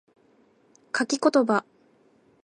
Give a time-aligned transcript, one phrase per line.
[0.97, 1.63] 書き言葉